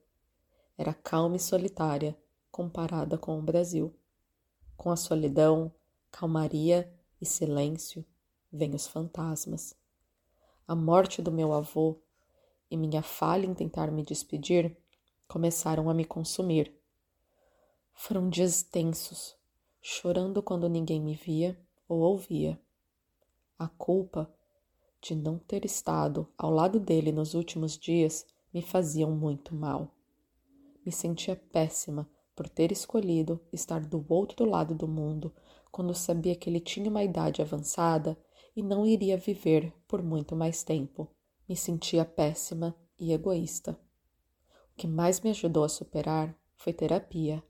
Era 0.79 0.95
calma 0.95 1.37
e 1.37 1.41
solitária 1.41 2.17
comparada 2.51 3.19
com 3.19 3.39
o 3.39 3.43
Brasil. 3.43 3.95
Com 4.75 4.91
a 4.91 4.97
solidão, 4.97 5.71
calmaria 6.11 6.91
e 7.21 7.27
silêncio 7.27 8.05
vêm 8.51 8.75
os 8.75 8.87
fantasmas. 8.87 9.80
A 10.71 10.75
morte 10.77 11.21
do 11.21 11.33
meu 11.33 11.53
avô 11.53 11.99
e 12.71 12.77
minha 12.77 13.03
falha 13.03 13.45
em 13.45 13.53
tentar 13.53 13.91
me 13.91 14.05
despedir 14.05 14.77
começaram 15.27 15.91
a 15.91 15.95
me 15.95 16.05
consumir. 16.05 16.73
Foram 17.93 18.31
dias 18.31 18.63
tensos, 18.63 19.37
chorando 19.83 20.41
quando 20.41 20.69
ninguém 20.69 21.01
me 21.01 21.13
via 21.13 21.59
ou 21.89 21.99
ouvia. 21.99 22.57
A 23.59 23.67
culpa 23.67 24.33
de 25.03 25.17
não 25.17 25.41
ter 25.41 25.65
estado 25.65 26.29
ao 26.39 26.53
lado 26.53 26.79
dele 26.79 27.11
nos 27.11 27.35
últimos 27.35 27.77
dias 27.77 28.25
me 28.55 28.63
faziam 28.63 29.11
muito 29.11 29.53
mal. 29.53 29.93
Me 30.87 30.93
sentia 30.93 31.35
péssima 31.35 32.09
por 32.33 32.49
ter 32.49 32.71
escolhido 32.71 33.41
estar 33.53 33.81
do 33.85 34.07
outro 34.09 34.49
lado 34.49 34.73
do 34.73 34.87
mundo 34.87 35.35
quando 35.73 35.93
sabia 35.97 36.37
que 36.37 36.49
ele 36.49 36.61
tinha 36.61 36.89
uma 36.89 37.03
idade 37.03 37.43
avançada 37.43 38.17
e 38.57 38.63
não 38.63 38.87
iria 38.87 39.17
viver 39.17 39.73
por 39.87 40.03
muito 40.03 40.35
mais 40.35 40.63
tempo. 40.63 41.09
Me 41.49 41.57
sentia 41.57 42.05
péssima 42.05 42.75
e 42.99 43.13
egoísta. 43.13 43.79
O 44.73 44.77
que 44.77 44.87
mais 44.87 45.21
me 45.21 45.31
ajudou 45.31 45.65
a 45.65 45.69
superar 45.69 46.37
foi 46.57 46.73
terapia. 46.73 47.43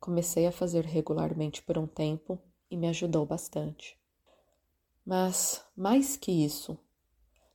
Comecei 0.00 0.46
a 0.46 0.52
fazer 0.52 0.84
regularmente 0.84 1.62
por 1.62 1.78
um 1.78 1.86
tempo 1.86 2.38
e 2.70 2.76
me 2.76 2.88
ajudou 2.88 3.24
bastante. 3.26 3.98
Mas, 5.04 5.64
mais 5.76 6.16
que 6.16 6.32
isso, 6.32 6.78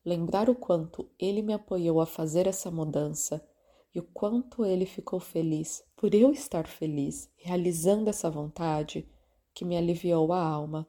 lembrar 0.06 0.50
o 0.50 0.56
quanto 0.56 1.10
ele 1.20 1.41
me 1.41 1.54
apoiou 1.54 2.00
a 2.00 2.06
fazer 2.06 2.48
essa 2.48 2.72
mudança 2.72 3.46
e 3.94 4.00
o 4.00 4.04
quanto 4.04 4.65
ele 4.65 4.86
ficou 4.86 5.20
feliz 5.20 5.84
por 5.96 6.15
eu 6.15 6.32
estar 6.32 6.65
feliz, 6.65 7.30
realizando 7.36 8.10
essa 8.10 8.30
vontade, 8.30 9.08
que 9.54 9.65
me 9.65 9.78
aliviou 9.78 10.32
a 10.32 10.41
alma. 10.41 10.88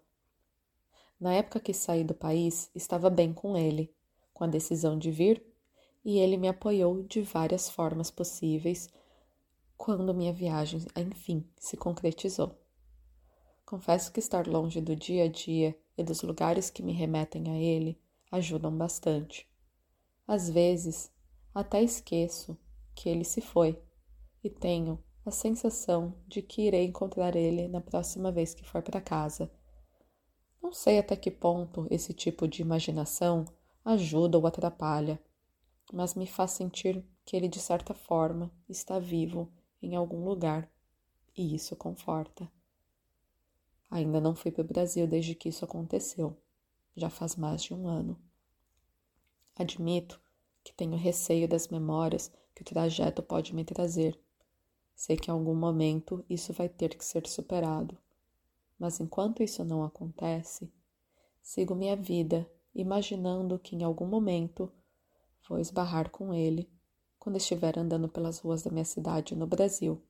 Na 1.22 1.32
época 1.35 1.61
que 1.61 1.72
saí 1.72 2.02
do 2.02 2.14
país, 2.14 2.68
estava 2.74 3.08
bem 3.08 3.32
com 3.32 3.56
ele, 3.56 3.94
com 4.35 4.42
a 4.42 4.48
decisão 4.48 4.98
de 4.98 5.12
vir, 5.12 5.40
e 6.04 6.18
ele 6.18 6.37
me 6.37 6.48
apoiou 6.48 7.04
de 7.04 7.22
várias 7.22 7.70
formas 7.70 8.11
possíveis 8.11 8.88
quando 9.76 10.12
minha 10.12 10.32
viagem, 10.32 10.85
enfim, 10.96 11.48
se 11.61 11.76
concretizou. 11.76 12.58
Confesso 13.64 14.11
que 14.11 14.18
estar 14.18 14.48
longe 14.48 14.80
do 14.80 14.96
dia 14.96 15.26
a 15.26 15.28
dia 15.28 15.78
e 15.96 16.02
dos 16.02 16.22
lugares 16.22 16.70
que 16.70 16.82
me 16.82 16.92
remetem 16.92 17.48
a 17.52 17.56
ele 17.56 18.00
ajudam 18.32 18.76
bastante. 18.76 19.48
Às 20.26 20.50
vezes, 20.50 21.08
até 21.54 21.80
esqueço 21.80 22.58
que 22.96 23.08
ele 23.08 23.22
se 23.22 23.40
foi 23.40 23.80
e 24.42 24.50
tenho 24.50 25.00
a 25.24 25.30
sensação 25.30 26.16
de 26.26 26.42
que 26.42 26.62
irei 26.62 26.87
encontrar 26.87 27.37
ele 27.37 27.68
na 27.68 27.80
próxima 27.80 28.32
vez 28.32 28.54
que 28.54 28.64
for 28.64 28.82
para 28.82 29.00
casa. 29.00 29.48
Não 30.62 30.72
sei 30.72 30.98
até 30.98 31.16
que 31.16 31.31
ponto 31.31 31.87
esse 31.90 32.14
tipo 32.14 32.46
de 32.46 32.62
imaginação 32.62 33.44
ajuda 33.85 34.38
ou 34.38 34.46
atrapalha, 34.46 35.20
mas 35.92 36.14
me 36.14 36.27
faz 36.27 36.53
sentir 36.53 37.05
que 37.25 37.37
ele 37.37 37.48
de 37.48 37.59
certa 37.59 37.92
forma 37.92 38.51
está 38.68 38.98
vivo 38.98 39.53
em 39.83 39.96
algum 39.96 40.25
lugar 40.25 40.70
e 41.37 41.55
isso 41.55 41.75
conforta. 41.75 42.48
Ainda 43.90 44.20
não 44.20 44.35
fui 44.35 44.51
para 44.51 44.62
o 44.62 44.66
Brasil 44.66 45.07
desde 45.07 45.35
que 45.35 45.48
isso 45.48 45.64
aconteceu. 45.64 46.37
Já 46.96 47.11
faz 47.11 47.37
mais 47.37 47.62
de 47.62 47.75
um 47.75 47.88
ano. 47.88 48.18
Admito 49.57 50.20
que 50.62 50.72
tenho 50.72 50.96
receio 50.96 51.48
das 51.48 51.68
memórias 51.68 52.31
que 52.55 52.62
o 52.62 52.64
trajeto 52.64 53.22
pode 53.22 53.55
me 53.55 53.64
trazer. 53.64 54.18
Sei 54.94 55.16
que 55.16 55.29
em 55.31 55.35
algum 55.35 55.55
momento 55.55 56.25
isso 56.31 56.53
vai 56.53 56.68
ter 56.68 56.96
que 56.96 57.05
ser 57.05 57.27
superado. 57.27 57.98
Mas 58.82 58.98
enquanto 58.98 59.44
isso 59.44 59.64
não 59.64 59.84
acontece, 59.84 60.68
sigo 61.40 61.72
minha 61.72 61.94
vida 61.94 62.50
imaginando 62.74 63.56
que 63.56 63.76
em 63.76 63.84
algum 63.84 64.04
momento 64.04 64.72
vou 65.48 65.60
esbarrar 65.60 66.10
com 66.10 66.34
ele 66.34 66.68
quando 67.16 67.36
estiver 67.36 67.78
andando 67.78 68.08
pelas 68.08 68.40
ruas 68.40 68.60
da 68.60 68.72
minha 68.72 68.84
cidade 68.84 69.36
no 69.36 69.46
Brasil 69.46 70.02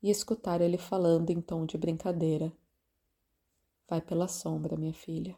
e 0.00 0.10
escutar 0.10 0.60
ele 0.60 0.78
falando 0.78 1.30
em 1.30 1.40
tom 1.40 1.66
de 1.66 1.76
brincadeira 1.76 2.52
Vai 3.88 4.00
pela 4.00 4.28
sombra, 4.28 4.76
minha 4.76 4.94
filha. 4.94 5.36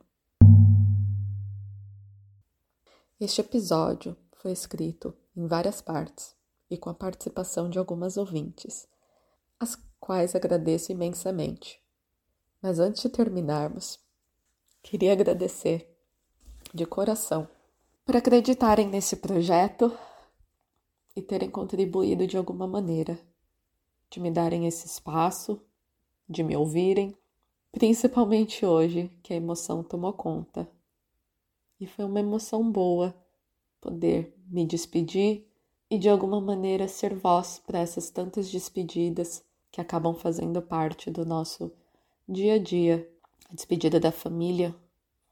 Este 3.18 3.40
episódio 3.40 4.14
foi 4.34 4.52
escrito 4.52 5.16
em 5.34 5.46
várias 5.46 5.80
partes 5.80 6.36
e 6.68 6.76
com 6.76 6.90
a 6.90 6.94
participação 6.94 7.70
de 7.70 7.78
algumas 7.78 8.18
ouvintes, 8.18 8.86
as 9.58 9.78
quais 9.98 10.34
agradeço 10.34 10.92
imensamente. 10.92 11.86
Mas 12.66 12.81
antes 12.81 13.00
de 13.00 13.09
terminarmos, 13.09 13.96
queria 14.83 15.12
agradecer 15.12 15.88
de 16.74 16.85
coração 16.85 17.46
por 18.05 18.16
acreditarem 18.16 18.88
nesse 18.88 19.14
projeto 19.14 19.96
e 21.14 21.22
terem 21.22 21.48
contribuído 21.48 22.26
de 22.26 22.37
alguma 22.37 22.66
maneira, 22.66 23.20
de 24.11 24.18
me 24.18 24.33
darem 24.33 24.66
esse 24.66 24.85
espaço, 24.85 25.61
de 26.29 26.42
me 26.42 26.57
ouvirem 26.57 27.16
Principalmente 27.70 28.66
hoje, 28.66 29.12
que 29.22 29.33
a 29.33 29.37
emoção 29.37 29.85
tomou 29.85 30.12
conta. 30.12 30.68
E 31.79 31.87
foi 31.87 32.05
uma 32.05 32.18
emoção 32.18 32.68
boa 32.68 33.14
poder 33.81 34.35
me 34.48 34.66
despedir 34.66 35.46
e 35.88 35.98
de 35.98 36.09
alguma 36.09 36.40
maneira 36.40 36.88
ser 36.88 37.14
voz 37.14 37.62
para 37.64 37.79
essas 37.79 38.11
tantas 38.11 38.50
despedidas 38.50 39.44
que 39.70 39.81
acabam 39.81 40.16
fazendo 40.16 40.61
parte 40.61 41.12
do 41.12 41.24
nosso 41.24 41.70
dia 42.28 42.54
a 42.54 42.58
dia. 42.58 43.10
A 43.48 43.54
despedida 43.54 44.00
da 44.00 44.10
família 44.10 44.74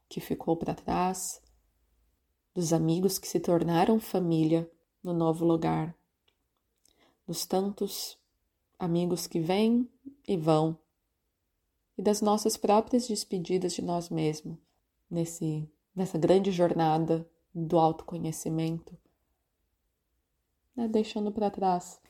que 0.07 0.21
ficou 0.21 0.55
para 0.55 0.73
trás, 0.73 1.41
dos 2.53 2.71
amigos 2.71 3.19
que 3.19 3.27
se 3.27 3.39
tornaram 3.39 3.99
família 3.99 4.69
no 5.03 5.13
novo 5.13 5.43
lugar, 5.43 5.93
dos 7.27 7.45
tantos 7.45 8.17
amigos 8.79 9.27
que 9.27 9.39
vêm 9.39 9.89
e 10.25 10.37
vão, 10.37 10.77
e 11.97 12.01
das 12.01 12.21
nossas 12.21 12.55
próprias 12.55 13.07
despedidas 13.07 13.73
de 13.73 13.81
nós 13.81 14.09
mesmos 14.09 14.57
nesse 15.09 15.69
nessa 15.95 16.17
grande 16.17 16.51
jornada 16.51 17.25
do 17.53 17.79
autoconhecimento, 17.79 18.97
né? 20.75 20.89
deixando 20.89 21.31
para 21.31 21.49
trás 21.49 22.01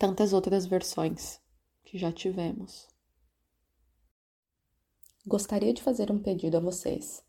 tantas 0.00 0.32
outras 0.32 0.66
versões 0.66 1.40
que 1.84 1.96
já 1.96 2.10
tivemos. 2.10 2.89
Gostaria 5.26 5.74
de 5.74 5.82
fazer 5.82 6.10
um 6.10 6.18
pedido 6.18 6.56
a 6.56 6.60
vocês. 6.60 7.22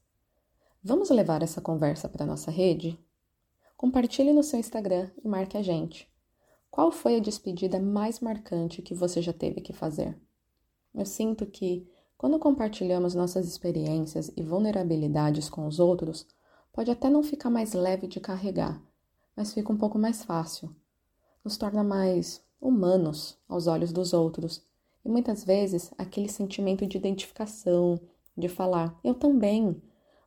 Vamos 0.82 1.10
levar 1.10 1.43
essa 1.43 1.60
conversa 1.60 2.08
para 2.08 2.25
nossa 2.25 2.49
rede? 2.49 2.97
Compartilhe 3.75 4.32
no 4.32 4.43
seu 4.43 4.58
Instagram 4.58 5.12
e 5.21 5.27
marque 5.27 5.58
a 5.58 5.62
gente. 5.62 6.10
Qual 6.69 6.89
foi 6.89 7.17
a 7.17 7.19
despedida 7.19 7.82
mais 7.82 8.21
marcante 8.21 8.82
que 8.82 8.95
você 8.95 9.21
já 9.21 9.34
teve 9.34 9.60
que 9.60 9.73
fazer? 9.73 10.17
Eu 10.95 11.06
sinto 11.06 11.45
que, 11.45 11.86
quando 12.17 12.39
compartilhamos 12.39 13.13
nossas 13.13 13.45
experiências 13.45 14.32
e 14.38 14.41
vulnerabilidades 14.41 15.49
com 15.49 15.67
os 15.67 15.77
outros, 15.77 16.25
pode 16.71 16.89
até 16.89 17.10
não 17.10 17.21
ficar 17.21 17.49
mais 17.49 17.73
leve 17.73 18.08
de 18.08 18.21
carregar, 18.21 18.82
mas 19.36 19.54
fica 19.54 19.71
um 19.71 19.77
pouco 19.77 19.99
mais 19.99 20.23
fácil. 20.23 20.73
Nos 21.43 21.58
torna 21.58 21.84
mais 21.84 22.41
humanos 22.62 23.38
aos 23.49 23.67
olhos 23.67 23.91
dos 23.91 24.13
outros 24.13 24.65
e 25.03 25.09
muitas 25.09 25.43
vezes 25.43 25.91
aquele 25.97 26.29
sentimento 26.29 26.85
de 26.85 26.97
identificação, 26.97 27.99
de 28.37 28.47
falar, 28.47 28.99
eu 29.03 29.13
também 29.13 29.81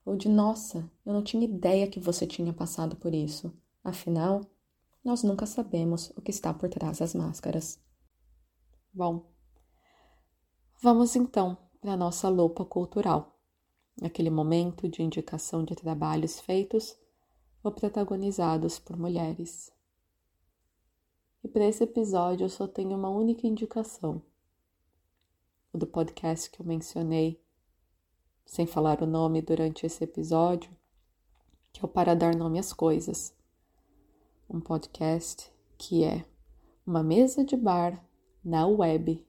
ou 0.05 0.17
de 0.17 0.29
nossa, 0.29 0.91
eu 1.05 1.13
não 1.13 1.23
tinha 1.23 1.45
ideia 1.45 1.87
que 1.87 1.99
você 1.99 2.27
tinha 2.27 2.53
passado 2.53 2.95
por 2.97 3.15
isso. 3.15 3.53
Afinal, 3.83 4.43
nós 5.03 5.23
nunca 5.23 5.47
sabemos 5.47 6.11
o 6.17 6.21
que 6.21 6.31
está 6.31 6.53
por 6.53 6.69
trás 6.69 6.99
das 6.99 7.15
máscaras. 7.15 7.81
Bom, 8.93 9.25
vamos 10.83 11.17
então 11.17 11.57
para 11.81 11.93
a 11.93 11.97
nossa 11.97 12.29
lupa 12.29 12.65
cultural, 12.65 13.39
aquele 14.03 14.31
momento 14.31 14.89
de 14.89 15.03
indicação 15.03 15.65
de 15.65 15.75
trabalhos 15.75 16.39
feitos 16.41 16.97
ou 17.63 17.73
protagonizados 17.73 18.79
por 18.79 18.97
mulheres. 18.97 19.73
E 21.43 21.49
para 21.49 21.67
esse 21.67 21.85
episódio 21.85 22.45
eu 22.45 22.49
só 22.49 22.67
tenho 22.67 22.97
uma 22.97 23.09
única 23.09 23.47
indicação: 23.47 24.23
o 25.75 25.79
do 25.79 25.89
podcast 25.89 26.49
que 26.49 26.63
eu 26.63 26.65
mencionei 26.65 27.43
sem 28.47 28.65
falar 28.65 29.03
o 29.03 29.07
nome 29.07 29.43
durante 29.43 29.85
esse 29.85 30.05
episódio, 30.05 30.71
que 31.73 31.81
é 31.81 31.85
o 31.85 31.89
Para 31.89 32.15
Dar 32.15 32.37
Nome 32.37 32.61
às 32.61 32.73
Coisas, 32.73 33.35
um 34.49 34.61
podcast 34.61 35.53
que 35.77 36.05
é 36.05 36.25
uma 36.87 37.03
mesa 37.03 37.45
de 37.45 37.57
bar 37.57 38.01
na 38.45 38.65
web, 38.69 39.27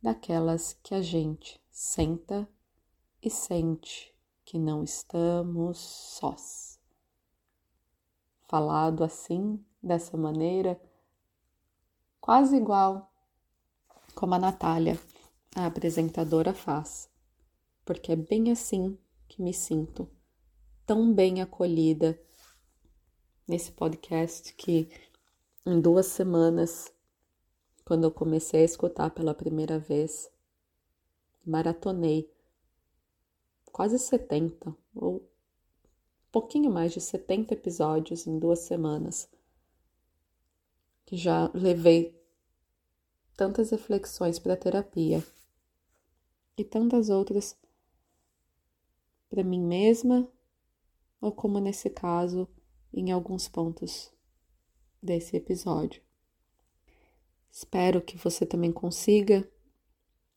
daquelas 0.00 0.78
que 0.80 0.94
a 0.94 1.02
gente 1.02 1.60
senta 1.72 2.48
e 3.20 3.28
sente 3.28 4.14
que 4.44 4.60
não 4.60 4.84
estamos 4.84 5.78
sós. 5.78 6.78
Falado 8.46 9.02
assim, 9.02 9.58
dessa 9.82 10.16
maneira, 10.16 10.80
quase 12.20 12.56
igual 12.56 13.10
como 14.14 14.34
a 14.34 14.38
Natália, 14.38 14.96
a 15.54 15.66
apresentadora, 15.66 16.52
faz 16.52 17.08
porque 17.84 18.12
é 18.12 18.16
bem 18.16 18.50
assim 18.50 18.98
que 19.28 19.42
me 19.42 19.52
sinto, 19.52 20.08
tão 20.86 21.12
bem 21.12 21.42
acolhida 21.42 22.18
nesse 23.46 23.72
podcast 23.72 24.54
que 24.54 24.88
em 25.66 25.80
duas 25.80 26.06
semanas, 26.06 26.92
quando 27.84 28.04
eu 28.04 28.10
comecei 28.10 28.62
a 28.62 28.64
escutar 28.64 29.10
pela 29.10 29.34
primeira 29.34 29.78
vez, 29.78 30.30
maratonei 31.44 32.30
quase 33.70 33.98
70 33.98 34.74
ou 34.94 35.16
um 35.16 35.20
pouquinho 36.32 36.70
mais 36.70 36.92
de 36.92 37.00
70 37.00 37.54
episódios 37.54 38.26
em 38.26 38.38
duas 38.38 38.60
semanas. 38.60 39.28
Que 41.06 41.16
já 41.16 41.50
levei 41.54 42.18
tantas 43.36 43.70
reflexões 43.70 44.38
para 44.38 44.56
terapia 44.56 45.22
e 46.56 46.64
tantas 46.64 47.10
outras 47.10 47.56
para 49.28 49.42
mim 49.42 49.60
mesma, 49.60 50.28
ou 51.20 51.32
como 51.32 51.58
nesse 51.58 51.90
caso, 51.90 52.48
em 52.92 53.10
alguns 53.10 53.48
pontos 53.48 54.12
desse 55.02 55.36
episódio. 55.36 56.00
Espero 57.50 58.00
que 58.00 58.16
você 58.16 58.46
também 58.46 58.72
consiga 58.72 59.48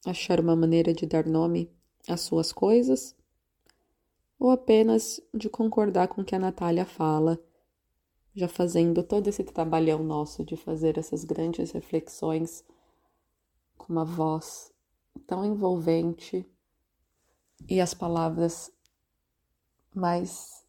achar 0.05 0.39
uma 0.39 0.55
maneira 0.55 0.93
de 0.93 1.05
dar 1.05 1.25
nome 1.25 1.71
às 2.07 2.21
suas 2.21 2.51
coisas, 2.51 3.15
ou 4.39 4.49
apenas 4.49 5.19
de 5.33 5.49
concordar 5.49 6.07
com 6.07 6.21
o 6.21 6.25
que 6.25 6.35
a 6.35 6.39
Natália 6.39 6.85
fala, 6.85 7.39
já 8.35 8.47
fazendo 8.47 9.03
todo 9.03 9.27
esse 9.27 9.43
trabalhão 9.43 10.03
nosso 10.03 10.43
de 10.43 10.55
fazer 10.55 10.97
essas 10.97 11.23
grandes 11.23 11.71
reflexões 11.71 12.63
com 13.77 13.93
uma 13.93 14.05
voz 14.05 14.71
tão 15.17 15.45
envolvente 15.45 16.45
e 17.67 17.81
as 17.81 17.93
palavras 17.93 18.71
mais 19.93 20.65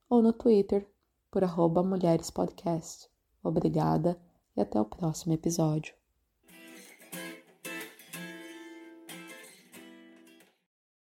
ou 0.09 0.21
no 0.23 0.33
Twitter 0.33 0.89
por 1.29 1.43
arroba. 1.43 1.83
Obrigada 3.43 4.19
e 4.57 4.61
até 4.61 4.81
o 4.81 4.85
próximo 4.85 5.33
episódio. 5.33 6.00